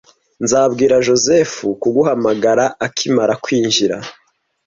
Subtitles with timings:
[0.43, 3.97] Nzabwira Joseph kuguhamagara akimara kwinjira.